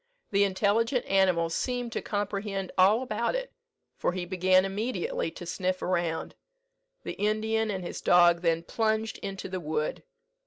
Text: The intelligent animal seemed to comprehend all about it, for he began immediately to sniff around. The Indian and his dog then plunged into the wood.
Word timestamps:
The 0.31 0.43
intelligent 0.43 1.05
animal 1.05 1.51
seemed 1.51 1.91
to 1.91 2.01
comprehend 2.01 2.71
all 2.75 3.03
about 3.03 3.35
it, 3.35 3.53
for 3.99 4.13
he 4.13 4.25
began 4.25 4.65
immediately 4.65 5.29
to 5.29 5.45
sniff 5.45 5.83
around. 5.83 6.33
The 7.03 7.13
Indian 7.13 7.69
and 7.69 7.83
his 7.83 8.01
dog 8.01 8.41
then 8.41 8.63
plunged 8.63 9.19
into 9.19 9.47
the 9.47 9.59
wood. 9.59 10.01